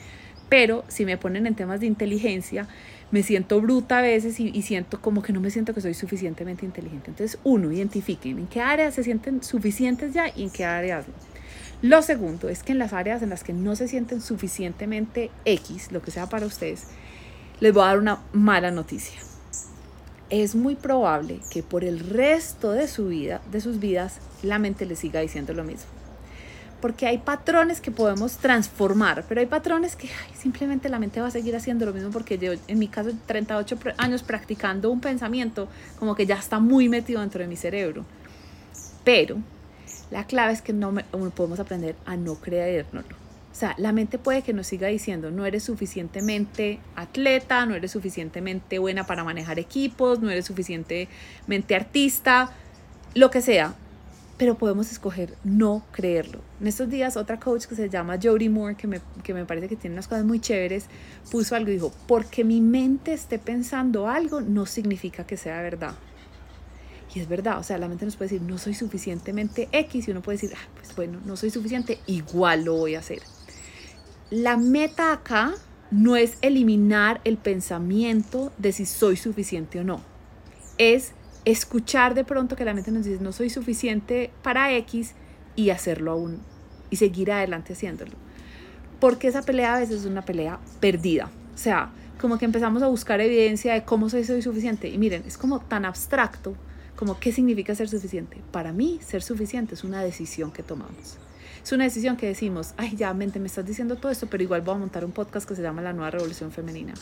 Pero 0.50 0.84
si 0.88 1.06
me 1.06 1.16
ponen 1.16 1.46
en 1.46 1.54
temas 1.54 1.80
de 1.80 1.86
inteligencia, 1.86 2.66
me 3.12 3.22
siento 3.22 3.60
bruta 3.60 3.98
a 3.98 4.02
veces 4.02 4.38
y, 4.40 4.62
siento 4.62 5.00
como 5.00 5.22
que 5.22 5.32
no 5.32 5.40
me 5.40 5.50
siento 5.50 5.72
que 5.72 5.80
soy 5.80 5.94
suficientemente 5.94 6.66
inteligente. 6.66 7.10
Entonces, 7.10 7.38
uno, 7.44 7.72
identifiquen 7.72 8.38
en 8.38 8.46
qué 8.48 8.60
áreas 8.60 8.94
se 8.94 9.04
sienten 9.04 9.42
suficientes 9.44 10.12
ya 10.12 10.26
y 10.34 10.42
en 10.42 10.50
qué 10.50 10.64
áreas 10.64 11.06
no. 11.08 11.14
Lo 11.82 12.02
segundo 12.02 12.48
es 12.48 12.62
que 12.62 12.72
en 12.72 12.78
las 12.78 12.92
áreas 12.92 13.22
en 13.22 13.30
las 13.30 13.44
que 13.44 13.52
no 13.52 13.74
se 13.76 13.88
sienten 13.88 14.20
suficientemente 14.20 15.30
X, 15.44 15.92
lo 15.92 16.02
que 16.02 16.10
sea 16.10 16.28
para 16.28 16.46
ustedes, 16.46 16.88
les 17.60 17.72
voy 17.72 17.84
a 17.84 17.86
dar 17.86 17.98
una 17.98 18.20
mala 18.32 18.72
noticia. 18.72 19.18
Es 20.30 20.56
muy 20.56 20.74
probable 20.74 21.40
que 21.52 21.62
por 21.62 21.84
el 21.84 22.00
resto 22.00 22.72
de 22.72 22.88
su 22.88 23.06
vida, 23.06 23.40
de 23.52 23.60
sus 23.60 23.78
vidas, 23.78 24.18
la 24.42 24.58
mente 24.58 24.84
les 24.84 24.98
siga 24.98 25.20
diciendo 25.20 25.54
lo 25.54 25.64
mismo 25.64 25.99
porque 26.80 27.06
hay 27.06 27.18
patrones 27.18 27.80
que 27.80 27.90
podemos 27.90 28.36
transformar, 28.36 29.24
pero 29.28 29.40
hay 29.40 29.46
patrones 29.46 29.96
que 29.96 30.08
simplemente 30.38 30.88
la 30.88 30.98
mente 30.98 31.20
va 31.20 31.28
a 31.28 31.30
seguir 31.30 31.54
haciendo 31.54 31.86
lo 31.86 31.92
mismo 31.92 32.10
porque 32.10 32.38
yo, 32.38 32.52
en 32.66 32.78
mi 32.78 32.88
caso, 32.88 33.10
38 33.26 33.78
años 33.98 34.22
practicando 34.22 34.90
un 34.90 35.00
pensamiento, 35.00 35.68
como 35.98 36.14
que 36.14 36.26
ya 36.26 36.36
está 36.36 36.58
muy 36.58 36.88
metido 36.88 37.20
dentro 37.20 37.42
de 37.42 37.48
mi 37.48 37.56
cerebro. 37.56 38.04
Pero 39.04 39.38
la 40.10 40.26
clave 40.26 40.52
es 40.52 40.62
que 40.62 40.72
no, 40.72 40.94
podemos 41.34 41.60
aprender 41.60 41.96
a 42.06 42.16
no 42.16 42.34
creérnoslo. 42.36 43.16
O 43.52 43.54
sea, 43.54 43.74
la 43.78 43.92
mente 43.92 44.18
puede 44.18 44.42
que 44.42 44.52
nos 44.52 44.68
siga 44.68 44.88
diciendo, 44.88 45.30
no 45.30 45.44
eres 45.44 45.64
suficientemente 45.64 46.78
atleta, 46.94 47.66
no 47.66 47.74
eres 47.74 47.90
suficientemente 47.90 48.78
buena 48.78 49.06
para 49.06 49.24
manejar 49.24 49.58
equipos, 49.58 50.20
no 50.20 50.30
eres 50.30 50.46
suficientemente 50.46 51.74
artista, 51.74 52.52
lo 53.14 53.30
que 53.30 53.42
sea 53.42 53.74
pero 54.40 54.54
podemos 54.54 54.90
escoger 54.90 55.34
no 55.44 55.84
creerlo. 55.92 56.40
En 56.62 56.66
estos 56.66 56.88
días 56.88 57.18
otra 57.18 57.38
coach 57.38 57.66
que 57.66 57.74
se 57.74 57.90
llama 57.90 58.18
Jodie 58.20 58.48
Moore, 58.48 58.74
que 58.74 58.86
me, 58.86 59.02
que 59.22 59.34
me 59.34 59.44
parece 59.44 59.68
que 59.68 59.76
tiene 59.76 59.92
unas 59.92 60.08
cosas 60.08 60.24
muy 60.24 60.40
chéveres, 60.40 60.86
puso 61.30 61.54
algo 61.54 61.68
y 61.68 61.74
dijo, 61.74 61.92
porque 62.06 62.42
mi 62.42 62.62
mente 62.62 63.12
esté 63.12 63.38
pensando 63.38 64.08
algo 64.08 64.40
no 64.40 64.64
significa 64.64 65.26
que 65.26 65.36
sea 65.36 65.60
verdad. 65.60 65.92
Y 67.14 67.20
es 67.20 67.28
verdad, 67.28 67.58
o 67.58 67.62
sea, 67.62 67.76
la 67.76 67.86
mente 67.86 68.06
nos 68.06 68.16
puede 68.16 68.30
decir, 68.30 68.40
no 68.40 68.56
soy 68.56 68.72
suficientemente 68.72 69.68
X 69.72 70.08
y 70.08 70.10
uno 70.10 70.22
puede 70.22 70.38
decir, 70.38 70.56
ah, 70.56 70.68
pues 70.74 70.96
bueno, 70.96 71.20
no 71.26 71.36
soy 71.36 71.50
suficiente, 71.50 71.98
igual 72.06 72.64
lo 72.64 72.76
voy 72.76 72.94
a 72.94 73.00
hacer. 73.00 73.20
La 74.30 74.56
meta 74.56 75.12
acá 75.12 75.52
no 75.90 76.16
es 76.16 76.38
eliminar 76.40 77.20
el 77.24 77.36
pensamiento 77.36 78.54
de 78.56 78.72
si 78.72 78.86
soy 78.86 79.18
suficiente 79.18 79.80
o 79.80 79.84
no, 79.84 80.00
es 80.78 81.12
escuchar 81.44 82.14
de 82.14 82.24
pronto 82.24 82.56
que 82.56 82.64
la 82.64 82.74
mente 82.74 82.90
nos 82.90 83.04
dice 83.04 83.22
no 83.22 83.32
soy 83.32 83.50
suficiente 83.50 84.30
para 84.42 84.74
X 84.76 85.14
y 85.56 85.70
hacerlo 85.70 86.12
aún 86.12 86.38
y 86.90 86.96
seguir 86.96 87.32
adelante 87.32 87.72
haciéndolo. 87.72 88.12
Porque 88.98 89.28
esa 89.28 89.42
pelea 89.42 89.76
a 89.76 89.80
veces 89.80 90.00
es 90.00 90.06
una 90.06 90.22
pelea 90.22 90.58
perdida. 90.80 91.30
O 91.54 91.58
sea, 91.58 91.90
como 92.20 92.38
que 92.38 92.44
empezamos 92.44 92.82
a 92.82 92.88
buscar 92.88 93.20
evidencia 93.20 93.72
de 93.72 93.84
cómo 93.84 94.10
soy, 94.10 94.24
soy 94.24 94.42
suficiente. 94.42 94.88
Y 94.88 94.98
miren, 94.98 95.24
es 95.26 95.38
como 95.38 95.60
tan 95.60 95.84
abstracto 95.84 96.54
como 96.96 97.18
qué 97.18 97.32
significa 97.32 97.74
ser 97.74 97.88
suficiente. 97.88 98.36
Para 98.50 98.72
mí, 98.72 98.98
ser 99.02 99.22
suficiente 99.22 99.74
es 99.74 99.84
una 99.84 100.02
decisión 100.02 100.52
que 100.52 100.62
tomamos. 100.62 101.16
Es 101.62 101.72
una 101.72 101.84
decisión 101.84 102.16
que 102.16 102.26
decimos, 102.26 102.72
ay, 102.78 102.96
ya, 102.96 103.12
mente, 103.12 103.38
me 103.38 103.46
estás 103.46 103.66
diciendo 103.66 103.96
todo 103.96 104.10
esto, 104.10 104.26
pero 104.28 104.42
igual 104.42 104.62
voy 104.62 104.74
a 104.74 104.78
montar 104.78 105.04
un 105.04 105.12
podcast 105.12 105.46
que 105.46 105.54
se 105.54 105.62
llama 105.62 105.82
La 105.82 105.92
Nueva 105.92 106.10
Revolución 106.10 106.50
Femenina. 106.50 106.94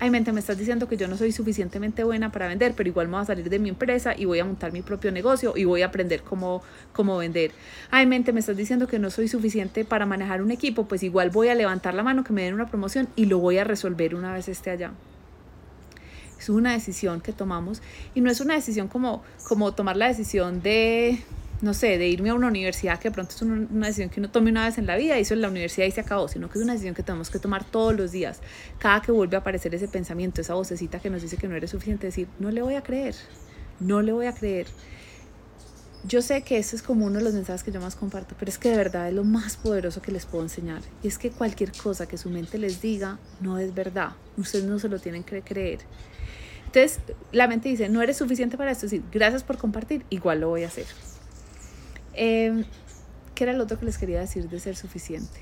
Ay, 0.00 0.10
mente, 0.10 0.32
me 0.32 0.40
estás 0.40 0.56
diciendo 0.56 0.88
que 0.88 0.96
yo 0.96 1.06
no 1.06 1.16
soy 1.18 1.32
suficientemente 1.32 2.02
buena 2.02 2.32
para 2.32 2.48
vender, 2.48 2.72
pero 2.74 2.88
igual 2.88 3.08
me 3.08 3.14
voy 3.14 3.22
a 3.22 3.26
salir 3.26 3.50
de 3.50 3.58
mi 3.58 3.68
empresa 3.68 4.14
y 4.16 4.24
voy 4.24 4.38
a 4.38 4.44
montar 4.44 4.72
mi 4.72 4.80
propio 4.80 5.12
negocio 5.12 5.52
y 5.56 5.64
voy 5.64 5.82
a 5.82 5.86
aprender 5.86 6.22
cómo, 6.22 6.62
cómo 6.92 7.18
vender. 7.18 7.50
Ay, 7.90 8.06
mente, 8.06 8.32
me 8.32 8.40
estás 8.40 8.56
diciendo 8.56 8.86
que 8.86 8.98
no 8.98 9.10
soy 9.10 9.28
suficiente 9.28 9.84
para 9.84 10.06
manejar 10.06 10.42
un 10.42 10.50
equipo, 10.50 10.88
pues 10.88 11.02
igual 11.02 11.30
voy 11.30 11.48
a 11.48 11.54
levantar 11.54 11.94
la 11.94 12.02
mano, 12.02 12.24
que 12.24 12.32
me 12.32 12.42
den 12.42 12.54
una 12.54 12.68
promoción 12.68 13.08
y 13.16 13.26
lo 13.26 13.38
voy 13.38 13.58
a 13.58 13.64
resolver 13.64 14.14
una 14.14 14.32
vez 14.32 14.48
esté 14.48 14.70
allá. 14.70 14.92
Es 16.38 16.48
una 16.48 16.72
decisión 16.72 17.20
que 17.20 17.32
tomamos 17.32 17.82
y 18.14 18.20
no 18.20 18.30
es 18.30 18.40
una 18.40 18.54
decisión 18.54 18.88
como, 18.88 19.22
como 19.48 19.72
tomar 19.72 19.96
la 19.96 20.08
decisión 20.08 20.62
de 20.62 21.20
no 21.62 21.72
sé, 21.74 21.98
de 21.98 22.08
irme 22.08 22.30
a 22.30 22.34
una 22.34 22.48
universidad 22.48 22.98
que 22.98 23.08
de 23.08 23.14
pronto 23.14 23.34
es 23.34 23.42
una, 23.42 23.86
decisión 23.86 24.10
que 24.10 24.20
uno 24.20 24.30
tome 24.30 24.50
una 24.50 24.66
vez 24.66 24.78
en 24.78 24.86
la 24.86 24.96
vida, 24.96 25.18
hizo 25.18 25.34
en 25.34 25.40
la 25.40 25.48
universidad 25.48 25.86
y 25.86 25.90
se 25.90 26.00
acabó, 26.00 26.28
sino 26.28 26.50
que 26.50 26.58
es 26.58 26.64
una 26.64 26.74
decisión 26.74 26.94
que 26.94 27.02
tenemos 27.02 27.30
que 27.30 27.38
tomar 27.38 27.64
todos 27.64 27.94
los 27.94 28.12
días. 28.12 28.40
Cada 28.78 29.00
que 29.00 29.12
vuelve 29.12 29.36
a 29.36 29.40
aparecer 29.40 29.74
ese 29.74 29.88
pensamiento, 29.88 30.40
esa 30.40 30.54
vocecita 30.54 30.98
que 30.98 31.08
nos 31.08 31.22
dice 31.22 31.36
que 31.36 31.48
no 31.48 31.56
eres 31.56 31.70
suficiente, 31.70 32.06
decir, 32.06 32.28
no 32.38 32.50
le 32.50 32.62
voy 32.62 32.74
a 32.74 32.82
creer, 32.82 33.14
no 33.80 34.02
le 34.02 34.12
voy 34.12 34.26
a 34.26 34.32
creer. 34.32 34.66
Yo 36.04 36.22
sé 36.22 36.42
que 36.42 36.58
eso 36.58 36.76
es 36.76 36.82
como 36.82 37.06
uno 37.06 37.18
de 37.18 37.24
los 37.24 37.34
mensajes 37.34 37.64
que 37.64 37.72
yo 37.72 37.80
más 37.80 37.96
comparto, 37.96 38.36
pero 38.38 38.48
es 38.48 38.58
que 38.58 38.70
de 38.70 38.76
verdad 38.76 39.08
es 39.08 39.14
lo 39.14 39.24
más 39.24 39.56
poderoso 39.56 40.02
que 40.02 40.12
les 40.12 40.24
puedo 40.26 40.44
enseñar. 40.44 40.82
Y 41.02 41.08
es 41.08 41.18
que 41.18 41.30
cualquier 41.30 41.72
cosa 41.72 42.06
que 42.06 42.16
su 42.16 42.30
mente 42.30 42.58
les 42.58 42.80
diga 42.80 43.18
no 43.40 43.58
es 43.58 43.74
verdad. 43.74 44.10
Ustedes 44.36 44.66
no 44.66 44.78
se 44.78 44.88
lo 44.88 45.00
tienen 45.00 45.24
que 45.24 45.42
creer. 45.42 45.80
Entonces, 46.66 47.00
la 47.32 47.48
mente 47.48 47.70
dice, 47.70 47.88
no 47.88 48.02
eres 48.02 48.18
suficiente 48.18 48.56
para 48.56 48.70
esto. 48.70 48.86
Decir, 48.86 49.02
gracias 49.10 49.42
por 49.42 49.56
compartir, 49.56 50.04
igual 50.10 50.40
lo 50.40 50.48
voy 50.48 50.62
a 50.62 50.68
hacer. 50.68 50.86
Eh, 52.16 52.64
¿Qué 53.34 53.44
era 53.44 53.52
lo 53.52 53.64
otro 53.64 53.78
que 53.78 53.84
les 53.84 53.98
quería 53.98 54.20
decir 54.20 54.48
de 54.48 54.58
ser 54.58 54.76
suficiente? 54.76 55.40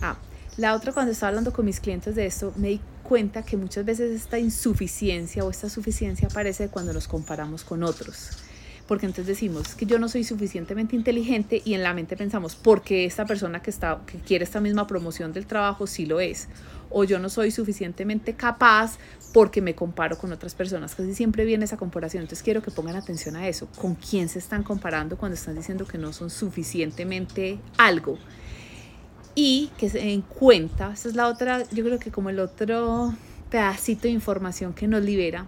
Ah, 0.00 0.18
la 0.56 0.74
otra 0.74 0.92
cuando 0.92 1.12
estaba 1.12 1.28
hablando 1.28 1.52
con 1.52 1.64
mis 1.64 1.78
clientes 1.78 2.16
de 2.16 2.26
esto, 2.26 2.52
me 2.56 2.68
di 2.68 2.80
cuenta 3.04 3.44
que 3.44 3.56
muchas 3.56 3.84
veces 3.84 4.10
esta 4.20 4.38
insuficiencia 4.38 5.44
o 5.44 5.50
esta 5.50 5.70
suficiencia 5.70 6.26
aparece 6.28 6.68
cuando 6.68 6.92
nos 6.92 7.06
comparamos 7.06 7.62
con 7.62 7.84
otros. 7.84 8.30
Porque 8.88 9.06
entonces 9.06 9.26
decimos 9.28 9.76
que 9.76 9.86
yo 9.86 10.00
no 10.00 10.08
soy 10.08 10.24
suficientemente 10.24 10.96
inteligente 10.96 11.62
y 11.64 11.74
en 11.74 11.84
la 11.84 11.94
mente 11.94 12.16
pensamos, 12.16 12.56
porque 12.56 13.04
esta 13.04 13.26
persona 13.26 13.62
que, 13.62 13.70
está, 13.70 14.00
que 14.06 14.18
quiere 14.18 14.44
esta 14.44 14.60
misma 14.60 14.88
promoción 14.88 15.32
del 15.32 15.46
trabajo 15.46 15.86
sí 15.86 16.06
lo 16.06 16.18
es 16.18 16.48
o 16.90 17.04
yo 17.04 17.18
no 17.18 17.28
soy 17.28 17.50
suficientemente 17.50 18.34
capaz 18.34 18.98
porque 19.32 19.60
me 19.60 19.74
comparo 19.74 20.16
con 20.18 20.32
otras 20.32 20.54
personas. 20.54 20.94
Casi 20.94 21.14
siempre 21.14 21.44
viene 21.44 21.64
esa 21.64 21.76
comparación. 21.76 22.22
Entonces 22.22 22.42
quiero 22.42 22.62
que 22.62 22.70
pongan 22.70 22.96
atención 22.96 23.36
a 23.36 23.46
eso. 23.46 23.68
¿Con 23.76 23.94
quién 23.94 24.28
se 24.28 24.38
están 24.38 24.62
comparando 24.62 25.16
cuando 25.16 25.34
están 25.34 25.54
diciendo 25.54 25.86
que 25.86 25.98
no 25.98 26.12
son 26.12 26.30
suficientemente 26.30 27.58
algo? 27.76 28.18
Y 29.34 29.70
que 29.78 29.88
se 29.88 29.98
den 29.98 30.22
cuenta, 30.22 30.92
esa 30.94 31.08
es 31.08 31.14
la 31.14 31.28
otra, 31.28 31.62
yo 31.70 31.84
creo 31.84 31.98
que 31.98 32.10
como 32.10 32.30
el 32.30 32.40
otro 32.40 33.14
pedacito 33.50 34.02
de 34.02 34.10
información 34.10 34.72
que 34.72 34.88
nos 34.88 35.02
libera, 35.02 35.46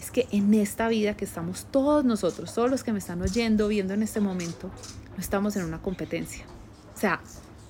es 0.00 0.10
que 0.10 0.26
en 0.32 0.52
esta 0.54 0.88
vida 0.88 1.14
que 1.14 1.26
estamos 1.26 1.66
todos 1.70 2.04
nosotros, 2.04 2.54
todos 2.54 2.70
los 2.70 2.82
que 2.82 2.92
me 2.92 2.98
están 2.98 3.20
oyendo, 3.20 3.68
viendo 3.68 3.92
en 3.92 4.02
este 4.02 4.20
momento, 4.20 4.70
no 5.14 5.18
estamos 5.18 5.56
en 5.56 5.64
una 5.64 5.82
competencia. 5.82 6.46
O 6.94 6.98
sea, 6.98 7.20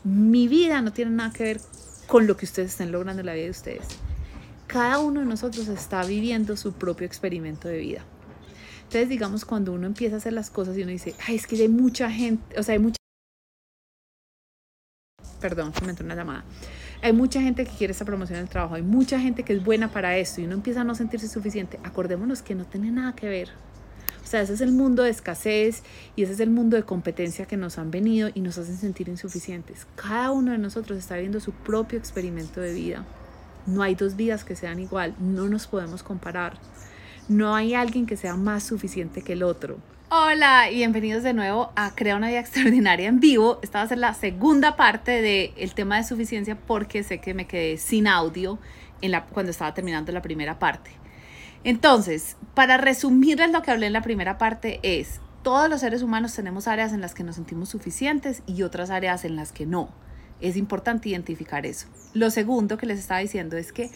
mi 0.04 0.46
vida 0.46 0.80
no 0.80 0.92
tiene 0.92 1.10
nada 1.10 1.32
que 1.32 1.42
ver 1.42 1.60
con 2.06 2.26
lo 2.28 2.36
que 2.36 2.46
ustedes 2.46 2.70
estén 2.70 2.92
logrando 2.92 3.20
en 3.20 3.26
la 3.26 3.34
vida 3.34 3.44
de 3.44 3.50
ustedes. 3.50 3.84
cada 4.68 5.00
uno 5.00 5.18
de 5.18 5.26
nosotros 5.26 5.66
está 5.66 6.04
viviendo 6.04 6.56
su 6.56 6.72
propio 6.72 7.04
experimento 7.04 7.66
de 7.66 7.78
vida. 7.78 8.04
Entonces, 8.82 9.08
digamos, 9.08 9.44
cuando 9.44 9.72
uno 9.72 9.86
empieza 9.88 10.14
a 10.14 10.18
hacer 10.18 10.32
las 10.32 10.50
cosas 10.50 10.76
y 10.78 10.82
uno 10.82 10.92
dice, 10.92 11.16
ay, 11.26 11.34
es 11.34 11.48
que 11.48 11.56
hay 11.56 11.68
mucha 11.68 12.08
gente, 12.10 12.58
o 12.58 12.62
sea, 12.62 12.74
hay 12.74 12.78
mucha... 12.78 12.96
Perdón, 15.40 15.72
me 15.82 15.90
entró 15.90 16.04
una 16.04 16.14
llamada. 16.14 16.44
Hay 17.02 17.14
mucha 17.14 17.40
gente 17.40 17.64
que 17.64 17.70
quiere 17.70 17.92
esta 17.92 18.04
promoción 18.04 18.38
en 18.38 18.42
el 18.42 18.50
trabajo, 18.50 18.74
hay 18.74 18.82
mucha 18.82 19.18
gente 19.18 19.42
que 19.42 19.54
es 19.54 19.64
buena 19.64 19.90
para 19.90 20.18
esto 20.18 20.42
y 20.42 20.44
uno 20.44 20.54
empieza 20.54 20.82
a 20.82 20.84
no 20.84 20.94
sentirse 20.94 21.28
suficiente. 21.28 21.80
Acordémonos 21.82 22.42
que 22.42 22.54
no 22.54 22.66
tiene 22.66 22.90
nada 22.90 23.14
que 23.14 23.26
ver. 23.26 23.48
O 24.22 24.26
sea, 24.26 24.42
ese 24.42 24.52
es 24.52 24.60
el 24.60 24.72
mundo 24.72 25.02
de 25.02 25.10
escasez 25.10 25.82
y 26.14 26.24
ese 26.24 26.34
es 26.34 26.40
el 26.40 26.50
mundo 26.50 26.76
de 26.76 26.82
competencia 26.82 27.46
que 27.46 27.56
nos 27.56 27.78
han 27.78 27.90
venido 27.90 28.28
y 28.34 28.42
nos 28.42 28.58
hacen 28.58 28.76
sentir 28.76 29.08
insuficientes. 29.08 29.86
Cada 29.96 30.30
uno 30.30 30.52
de 30.52 30.58
nosotros 30.58 30.98
está 30.98 31.16
viendo 31.16 31.40
su 31.40 31.52
propio 31.52 31.98
experimento 31.98 32.60
de 32.60 32.74
vida. 32.74 33.06
No 33.66 33.82
hay 33.82 33.94
dos 33.94 34.14
vidas 34.14 34.44
que 34.44 34.54
sean 34.54 34.78
igual, 34.78 35.14
no 35.18 35.48
nos 35.48 35.66
podemos 35.66 36.02
comparar. 36.02 36.58
No 37.28 37.54
hay 37.54 37.72
alguien 37.72 38.04
que 38.04 38.18
sea 38.18 38.36
más 38.36 38.62
suficiente 38.62 39.22
que 39.22 39.32
el 39.32 39.42
otro. 39.42 39.78
Hola 40.12 40.68
y 40.68 40.74
bienvenidos 40.74 41.22
de 41.22 41.32
nuevo 41.32 41.70
a 41.76 41.94
Crea 41.94 42.16
una 42.16 42.26
vida 42.26 42.40
extraordinaria 42.40 43.06
en 43.06 43.20
vivo. 43.20 43.60
Esta 43.62 43.78
va 43.78 43.84
a 43.84 43.88
ser 43.88 43.98
la 43.98 44.12
segunda 44.12 44.74
parte 44.74 45.22
del 45.22 45.72
tema 45.74 45.98
de 45.98 46.02
suficiencia 46.02 46.58
porque 46.58 47.04
sé 47.04 47.20
que 47.20 47.32
me 47.32 47.46
quedé 47.46 47.76
sin 47.76 48.08
audio 48.08 48.58
en 49.02 49.12
la, 49.12 49.26
cuando 49.26 49.52
estaba 49.52 49.72
terminando 49.72 50.10
la 50.10 50.20
primera 50.20 50.58
parte. 50.58 50.90
Entonces, 51.62 52.36
para 52.54 52.76
resumirles 52.76 53.52
lo 53.52 53.62
que 53.62 53.70
hablé 53.70 53.86
en 53.86 53.92
la 53.92 54.02
primera 54.02 54.36
parte 54.36 54.80
es, 54.82 55.20
todos 55.44 55.70
los 55.70 55.78
seres 55.78 56.02
humanos 56.02 56.34
tenemos 56.34 56.66
áreas 56.66 56.92
en 56.92 57.00
las 57.00 57.14
que 57.14 57.22
nos 57.22 57.36
sentimos 57.36 57.68
suficientes 57.68 58.42
y 58.48 58.64
otras 58.64 58.90
áreas 58.90 59.24
en 59.24 59.36
las 59.36 59.52
que 59.52 59.64
no. 59.64 59.90
Es 60.40 60.56
importante 60.56 61.08
identificar 61.08 61.66
eso. 61.66 61.86
Lo 62.14 62.30
segundo 62.30 62.78
que 62.78 62.86
les 62.86 62.98
estaba 62.98 63.20
diciendo 63.20 63.56
es 63.56 63.72
que 63.72 63.92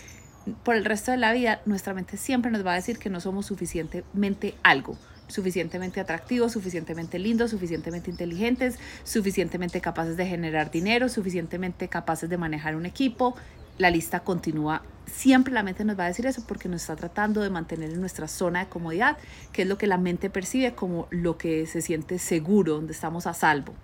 por 0.63 0.77
el 0.77 0.85
resto 0.85 1.11
de 1.11 1.17
la 1.17 1.33
vida 1.33 1.61
nuestra 1.67 1.93
mente 1.93 2.19
siempre 2.19 2.53
nos 2.53 2.65
va 2.65 2.71
a 2.71 2.77
decir 2.77 3.01
que 3.01 3.11
no 3.11 3.19
somos 3.19 3.47
suficientemente 3.47 4.55
algo 4.63 4.97
suficientemente 5.29 6.01
atractivos, 6.01 6.53
suficientemente 6.53 7.19
lindos, 7.19 7.51
suficientemente 7.51 8.11
inteligentes, 8.11 8.79
suficientemente 9.05 9.81
capaces 9.81 10.17
de 10.17 10.27
generar 10.27 10.71
dinero, 10.71 11.09
suficientemente 11.09 11.89
capaces 11.89 12.29
de 12.29 12.37
manejar 12.37 12.77
un 12.77 12.87
equipo. 12.87 13.35
La 13.79 13.91
lista 13.91 14.21
continúa. 14.21 14.83
Siempre 15.07 15.53
la 15.53 15.63
mente 15.63 15.85
nos 15.85 15.99
va 15.99 16.05
a 16.05 16.09
decir 16.09 16.27
eso 16.27 16.45
porque 16.47 16.69
nos 16.69 16.83
está 16.83 16.97
tratando 16.97 17.43
de 17.43 17.51
mantener 17.51 17.91
en 17.91 18.01
nuestra 18.01 18.29
zona 18.29 18.61
de 18.61 18.69
comodidad, 18.69 19.17
que 19.53 19.63
es 19.63 19.69
lo 19.69 19.79
que 19.79 19.87
la 19.87 19.99
mente 19.99 20.31
percibe 20.31 20.75
como 20.75 21.09
lo 21.11 21.37
que 21.39 21.67
se 21.67 21.83
siente 21.83 22.19
seguro, 22.19 22.75
donde 22.75 22.93
estamos 22.93 23.27
a 23.27 23.35
salvo. 23.35 23.75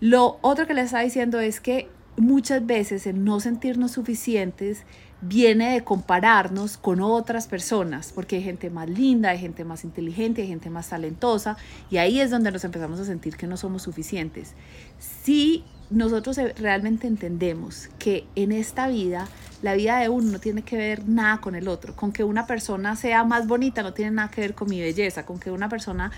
Lo 0.00 0.38
otro 0.42 0.66
que 0.66 0.74
le 0.74 0.82
está 0.82 1.00
diciendo 1.00 1.40
es 1.40 1.60
que 1.60 1.88
muchas 2.16 2.64
veces 2.66 3.06
el 3.06 3.24
no 3.24 3.40
sentirnos 3.40 3.92
suficientes 3.92 4.84
viene 5.22 5.72
de 5.72 5.84
compararnos 5.84 6.76
con 6.76 7.00
otras 7.00 7.46
personas, 7.46 8.12
porque 8.12 8.36
hay 8.36 8.42
gente 8.42 8.70
más 8.70 8.88
linda, 8.88 9.30
hay 9.30 9.38
gente 9.38 9.64
más 9.64 9.84
inteligente, 9.84 10.42
hay 10.42 10.48
gente 10.48 10.68
más 10.68 10.88
talentosa, 10.88 11.56
y 11.90 11.98
ahí 11.98 12.20
es 12.20 12.30
donde 12.30 12.50
nos 12.50 12.64
empezamos 12.64 12.98
a 12.98 13.04
sentir 13.04 13.36
que 13.36 13.46
no 13.46 13.56
somos 13.56 13.82
suficientes. 13.82 14.54
Si 14.98 15.64
nosotros 15.92 16.38
realmente 16.58 17.06
entendemos 17.06 17.88
que 17.98 18.26
en 18.34 18.52
esta 18.52 18.88
vida, 18.88 19.28
la 19.60 19.74
vida 19.74 19.98
de 19.98 20.08
uno 20.08 20.32
no 20.32 20.38
tiene 20.38 20.62
que 20.62 20.76
ver 20.76 21.08
nada 21.08 21.40
con 21.40 21.54
el 21.54 21.68
otro, 21.68 21.94
con 21.94 22.12
que 22.12 22.24
una 22.24 22.46
persona 22.46 22.96
sea 22.96 23.24
más 23.24 23.46
bonita 23.46 23.82
no 23.82 23.92
tiene 23.92 24.12
nada 24.12 24.30
que 24.30 24.40
ver 24.40 24.54
con 24.54 24.68
mi 24.68 24.80
belleza, 24.80 25.24
con 25.24 25.38
que 25.38 25.50
una 25.50 25.68
persona 25.68 26.10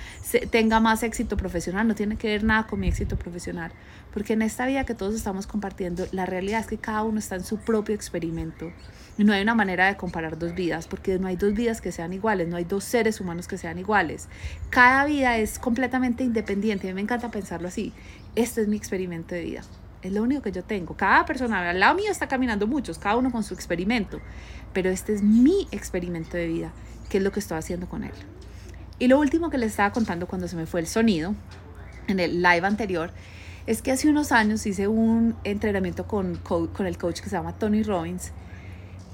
tenga 0.50 0.81
más 0.81 1.02
éxito 1.02 1.37
profesional 1.37 1.87
no 1.88 1.95
tiene 1.95 2.16
que 2.16 2.28
ver 2.28 2.45
nada 2.45 2.66
con 2.66 2.81
mi 2.81 2.88
éxito 2.88 3.16
profesional, 3.16 3.73
porque 4.12 4.35
en 4.35 4.43
esta 4.43 4.66
vida 4.66 4.85
que 4.85 4.95
todos 4.95 5.14
estamos 5.14 5.47
compartiendo, 5.47 6.07
la 6.12 6.25
realidad 6.25 6.61
es 6.61 6.66
que 6.66 6.78
cada 6.78 7.02
uno 7.02 7.19
está 7.19 7.35
en 7.35 7.45
su 7.45 7.59
propio 7.59 7.95
experimento. 7.95 8.71
Y 9.16 9.23
no 9.23 9.33
hay 9.33 9.43
una 9.43 9.54
manera 9.54 9.87
de 9.87 9.97
comparar 9.97 10.40
dos 10.40 10.57
vidas, 10.57 10.88
porque 10.88 11.21
no 11.21 11.28
hay 11.28 11.37
dos 11.37 11.54
vidas 11.54 11.81
que 11.81 11.93
sean 11.93 12.12
iguales, 12.12 12.49
no 12.49 12.57
hay 12.57 12.64
dos 12.64 12.83
seres 12.83 13.21
humanos 13.21 13.47
que 13.47 13.59
sean 13.59 13.78
iguales. 13.78 14.28
Cada 14.71 15.04
vida 15.04 15.38
es 15.38 15.61
completamente 15.61 16.25
independiente, 16.25 16.88
a 16.88 16.90
mí 16.90 16.95
me 16.95 17.02
encanta 17.02 17.31
pensarlo 17.31 17.69
así 17.69 17.93
este 18.37 18.62
es 18.62 18.69
mi 18.69 18.76
experimento 18.76 19.35
de 19.35 19.43
vida. 19.45 19.62
Es 20.03 20.12
lo 20.12 20.23
único 20.23 20.43
que 20.43 20.53
yo 20.53 20.62
tengo. 20.62 20.97
Cada 20.97 21.25
persona 21.25 21.69
al 21.71 21.81
lado 21.81 21.95
mío 21.95 22.11
está 22.11 22.29
caminando 22.29 22.67
muchos, 22.67 22.99
cada 22.99 23.17
uno 23.17 23.31
con 23.31 23.43
su 23.43 23.55
experimento. 23.55 24.21
Pero 24.73 24.91
este 24.91 25.14
es 25.14 25.23
mi 25.23 25.67
experimento 25.71 26.37
de 26.37 26.47
vida, 26.47 26.73
que 27.09 27.19
es 27.19 27.25
lo 27.25 27.33
que 27.33 27.41
estoy 27.41 27.59
haciendo 27.59 27.88
con 27.88 28.05
él. 28.05 28.12
Y 28.99 29.09
lo 29.09 29.19
último 29.19 29.50
que 29.50 29.59
les 29.59 29.71
estaba 29.71 29.93
contando 29.93 30.26
cuando 30.26 30.47
se 30.47 30.57
me 30.57 30.67
fue 30.67 30.81
el 30.81 30.87
sonido, 30.87 31.35
en 32.07 32.21
el 32.21 32.43
live 32.43 32.67
anterior, 32.67 33.11
es 33.67 33.81
que 33.81 33.93
hace 33.93 34.09
unos 34.09 34.31
años 34.31 34.67
hice 34.67 34.88
un 34.88 35.37
entrenamiento 35.43 36.07
con, 36.07 36.37
con 36.37 36.87
el 36.87 36.99
coach 36.99 37.21
que 37.21 37.31
se 37.31 37.37
llama 37.37 37.55
Tony 37.55 37.83
Robbins. 37.83 38.33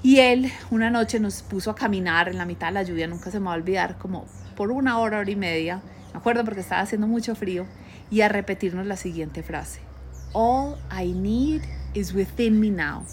Y 0.02 0.18
él 0.18 0.50
una 0.70 0.90
noche 0.90 1.20
nos 1.20 1.42
puso 1.42 1.70
a 1.70 1.74
caminar 1.74 2.28
en 2.28 2.38
la 2.38 2.46
mitad 2.46 2.68
de 2.68 2.72
la 2.72 2.82
lluvia, 2.82 3.06
nunca 3.06 3.30
se 3.30 3.38
me 3.38 3.46
va 3.46 3.52
a 3.52 3.56
olvidar, 3.56 3.98
como 3.98 4.26
por 4.56 4.72
una 4.72 4.98
hora, 4.98 5.18
hora 5.18 5.30
y 5.30 5.36
media. 5.36 5.82
Me 6.12 6.18
acuerdo 6.18 6.44
porque 6.44 6.60
estaba 6.60 6.80
haciendo 6.80 7.06
mucho 7.06 7.34
frío 7.36 7.66
y 8.10 8.22
a 8.22 8.28
repetirnos 8.28 8.86
la 8.86 8.96
siguiente 8.96 9.42
frase. 9.42 9.80
All 10.32 10.76
I 10.90 11.12
need 11.12 11.62
is 11.94 12.14
within 12.14 12.60
me 12.60 12.70
now. 12.70 13.04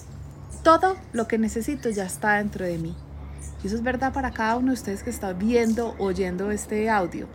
Todo 0.63 0.97
lo 1.13 1.27
que 1.27 1.37
necesito 1.37 1.89
ya 1.89 2.05
está 2.05 2.37
dentro 2.37 2.65
de 2.65 2.77
mí. 2.77 2.95
Y 3.63 3.67
eso 3.67 3.75
es 3.75 3.83
verdad 3.83 4.13
para 4.13 4.31
cada 4.31 4.57
uno 4.57 4.67
de 4.67 4.73
ustedes 4.73 5.03
que 5.03 5.09
está 5.09 5.33
viendo, 5.33 5.95
oyendo 5.97 6.51
este 6.51 6.89
audio. 6.89 7.27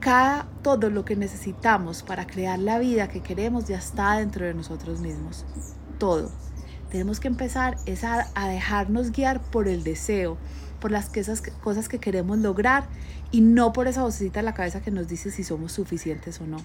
Cada, 0.00 0.46
todo 0.62 0.90
lo 0.90 1.04
que 1.04 1.16
necesitamos 1.16 2.02
para 2.02 2.26
crear 2.26 2.58
la 2.58 2.78
vida 2.78 3.08
que 3.08 3.22
queremos 3.22 3.66
ya 3.66 3.78
está 3.78 4.18
dentro 4.18 4.44
de 4.46 4.54
nosotros 4.54 5.00
mismos. 5.00 5.44
Todo. 5.98 6.30
Tenemos 6.90 7.20
que 7.20 7.28
empezar 7.28 7.76
es 7.86 8.04
a, 8.04 8.28
a 8.34 8.48
dejarnos 8.48 9.10
guiar 9.10 9.40
por 9.40 9.66
el 9.66 9.82
deseo, 9.82 10.36
por 10.84 10.90
las 10.90 11.08
que 11.08 11.20
esas 11.20 11.40
cosas 11.40 11.88
que 11.88 11.98
queremos 11.98 12.36
lograr 12.36 12.84
y 13.30 13.40
no 13.40 13.72
por 13.72 13.88
esa 13.88 14.02
vocecita 14.02 14.40
en 14.40 14.44
la 14.44 14.52
cabeza 14.52 14.82
que 14.82 14.90
nos 14.90 15.08
dice 15.08 15.30
si 15.30 15.42
somos 15.42 15.72
suficientes 15.72 16.42
o 16.42 16.46
no. 16.46 16.58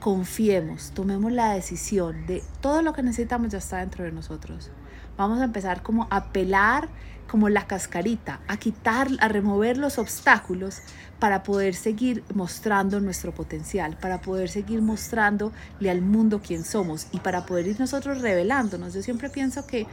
Confiemos, 0.00 0.90
tomemos 0.90 1.32
la 1.32 1.54
decisión 1.54 2.26
de 2.26 2.42
todo 2.60 2.82
lo 2.82 2.92
que 2.92 3.02
necesitamos 3.02 3.48
ya 3.48 3.56
está 3.56 3.78
dentro 3.78 4.04
de 4.04 4.12
nosotros. 4.12 4.70
Vamos 5.16 5.40
a 5.40 5.44
empezar 5.44 5.82
como 5.82 6.06
a 6.10 6.30
pelar 6.30 6.90
como 7.26 7.48
la 7.48 7.66
cascarita, 7.66 8.42
a 8.48 8.58
quitar, 8.58 9.08
a 9.18 9.28
remover 9.28 9.78
los 9.78 9.96
obstáculos 9.96 10.82
para 11.18 11.42
poder 11.42 11.74
seguir 11.74 12.22
mostrando 12.34 13.00
nuestro 13.00 13.32
potencial, 13.32 13.96
para 13.96 14.20
poder 14.20 14.50
seguir 14.50 14.82
mostrándole 14.82 15.90
al 15.90 16.02
mundo 16.02 16.42
quién 16.46 16.64
somos 16.64 17.06
y 17.12 17.20
para 17.20 17.46
poder 17.46 17.68
ir 17.68 17.80
nosotros 17.80 18.20
revelándonos. 18.20 18.92
Yo 18.92 19.02
siempre 19.02 19.30
pienso 19.30 19.66
que 19.66 19.86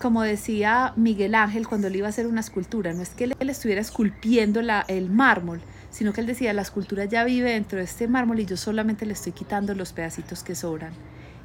como 0.00 0.22
decía 0.22 0.92
Miguel 0.96 1.34
Ángel 1.34 1.66
cuando 1.66 1.88
él 1.88 1.96
iba 1.96 2.06
a 2.06 2.10
hacer 2.10 2.26
una 2.26 2.40
escultura, 2.40 2.92
no 2.92 3.02
es 3.02 3.10
que 3.10 3.24
él, 3.24 3.34
estuviera 3.50 3.80
esculpiendo 3.80 4.60
el 4.60 5.10
mármol, 5.10 5.60
sino 5.90 6.12
que 6.12 6.20
él 6.20 6.26
decía, 6.26 6.52
la 6.52 6.62
escultura 6.62 7.06
ya 7.06 7.24
vive 7.24 7.52
dentro 7.52 7.78
de 7.78 7.84
este 7.84 8.06
mármol 8.06 8.40
y 8.40 8.46
yo 8.46 8.56
solamente 8.56 9.06
le 9.06 9.14
estoy 9.14 9.32
quitando 9.32 9.74
los 9.74 9.92
pedacitos 9.92 10.42
que 10.42 10.54
sobran. 10.54 10.92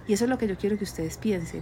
Y 0.08 0.14
eso 0.14 0.26
es 0.26 0.30
lo 0.30 0.38
que 0.38 0.48
yo 0.48 0.58
quiero 0.58 0.78
que 0.78 0.84
ustedes 0.84 1.18
piensen. 1.18 1.62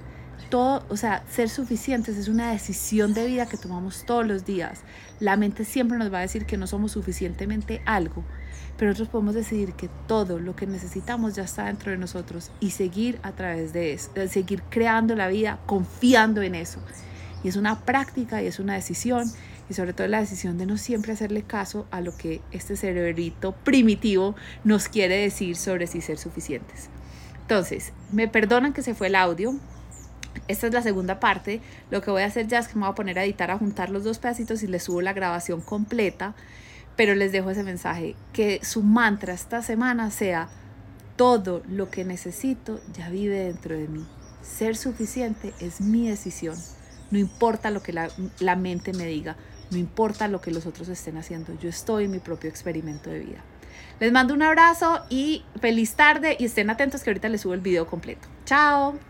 Todo, 0.49 0.83
o 0.89 0.97
sea, 0.97 1.23
ser 1.29 1.49
suficientes 1.49 2.17
es 2.17 2.27
una 2.27 2.51
decisión 2.51 3.13
de 3.13 3.27
vida 3.27 3.47
que 3.47 3.57
tomamos 3.57 4.03
todos 4.05 4.25
los 4.25 4.45
días. 4.45 4.81
La 5.19 5.37
mente 5.37 5.65
siempre 5.65 5.97
nos 5.97 6.11
va 6.11 6.19
a 6.19 6.21
decir 6.21 6.45
que 6.45 6.57
no 6.57 6.65
somos 6.65 6.93
suficientemente 6.93 7.81
algo, 7.85 8.23
pero 8.77 8.89
nosotros 8.89 9.09
podemos 9.09 9.35
decidir 9.35 9.73
que 9.73 9.89
todo 10.07 10.39
lo 10.39 10.55
que 10.55 10.65
necesitamos 10.65 11.35
ya 11.35 11.43
está 11.43 11.65
dentro 11.65 11.91
de 11.91 11.97
nosotros 11.97 12.51
y 12.59 12.71
seguir 12.71 13.19
a 13.21 13.33
través 13.33 13.73
de 13.73 13.93
eso, 13.93 14.09
seguir 14.27 14.63
creando 14.69 15.15
la 15.15 15.27
vida 15.27 15.59
confiando 15.65 16.41
en 16.41 16.55
eso. 16.55 16.79
Y 17.43 17.47
es 17.47 17.55
una 17.55 17.81
práctica 17.81 18.41
y 18.41 18.47
es 18.47 18.59
una 18.59 18.73
decisión 18.73 19.31
y 19.69 19.73
sobre 19.73 19.93
todo 19.93 20.07
la 20.07 20.19
decisión 20.19 20.57
de 20.57 20.65
no 20.65 20.77
siempre 20.77 21.13
hacerle 21.13 21.43
caso 21.43 21.85
a 21.91 22.01
lo 22.01 22.15
que 22.17 22.41
este 22.51 22.75
cerebrito 22.75 23.51
primitivo 23.51 24.35
nos 24.63 24.89
quiere 24.89 25.17
decir 25.17 25.55
sobre 25.55 25.85
si 25.87 26.01
ser 26.01 26.17
suficientes. 26.17 26.89
Entonces, 27.41 27.93
me 28.11 28.27
perdonan 28.27 28.73
que 28.73 28.81
se 28.81 28.93
fue 28.93 29.07
el 29.07 29.15
audio. 29.15 29.55
Esta 30.47 30.67
es 30.67 30.73
la 30.73 30.81
segunda 30.81 31.19
parte. 31.19 31.61
Lo 31.91 32.01
que 32.01 32.11
voy 32.11 32.23
a 32.23 32.25
hacer 32.25 32.47
ya 32.47 32.59
es 32.59 32.67
que 32.67 32.75
me 32.75 32.81
voy 32.81 32.91
a 32.91 32.95
poner 32.95 33.19
a 33.19 33.23
editar, 33.23 33.51
a 33.51 33.57
juntar 33.57 33.89
los 33.89 34.03
dos 34.03 34.19
pedacitos 34.19 34.63
y 34.63 34.67
les 34.67 34.83
subo 34.83 35.01
la 35.01 35.13
grabación 35.13 35.61
completa 35.61 36.35
pero 36.99 37.15
les 37.15 37.31
dejo 37.31 37.49
ese 37.49 37.63
mensaje, 37.63 38.17
que 38.33 38.59
su 38.61 38.83
mantra 38.83 39.33
esta 39.33 39.61
semana 39.61 40.11
sea, 40.11 40.49
todo 41.15 41.63
lo 41.69 41.89
que 41.89 42.03
necesito 42.03 42.81
ya 42.91 43.09
vive 43.09 43.39
dentro 43.39 43.77
de 43.77 43.87
mí. 43.87 44.05
Ser 44.41 44.75
suficiente 44.75 45.53
es 45.61 45.79
mi 45.79 46.09
decisión. 46.09 46.57
No 47.09 47.17
importa 47.17 47.71
lo 47.71 47.81
que 47.81 47.93
la, 47.93 48.09
la 48.41 48.57
mente 48.57 48.91
me 48.91 49.05
diga, 49.05 49.37
no 49.71 49.77
importa 49.77 50.27
lo 50.27 50.41
que 50.41 50.51
los 50.51 50.65
otros 50.65 50.89
estén 50.89 51.15
haciendo, 51.15 51.57
yo 51.57 51.69
estoy 51.69 52.03
en 52.03 52.11
mi 52.11 52.19
propio 52.19 52.49
experimento 52.49 53.09
de 53.09 53.19
vida. 53.19 53.45
Les 54.01 54.11
mando 54.11 54.33
un 54.33 54.41
abrazo 54.41 54.99
y 55.09 55.45
feliz 55.61 55.93
tarde 55.93 56.35
y 56.37 56.43
estén 56.43 56.69
atentos 56.69 57.01
que 57.01 57.11
ahorita 57.11 57.29
les 57.29 57.39
subo 57.39 57.53
el 57.53 57.61
video 57.61 57.87
completo. 57.87 58.27
Chao. 58.43 59.08